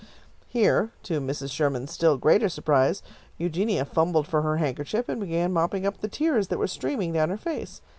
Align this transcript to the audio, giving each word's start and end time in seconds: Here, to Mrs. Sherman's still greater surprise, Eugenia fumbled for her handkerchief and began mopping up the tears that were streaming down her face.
Here, 0.47 0.89
to 1.03 1.21
Mrs. 1.21 1.51
Sherman's 1.51 1.91
still 1.91 2.17
greater 2.17 2.49
surprise, 2.49 3.03
Eugenia 3.37 3.85
fumbled 3.85 4.25
for 4.25 4.41
her 4.41 4.57
handkerchief 4.57 5.07
and 5.07 5.21
began 5.21 5.53
mopping 5.53 5.85
up 5.85 6.01
the 6.01 6.07
tears 6.07 6.47
that 6.47 6.57
were 6.57 6.65
streaming 6.65 7.13
down 7.13 7.29
her 7.29 7.37
face. 7.37 7.81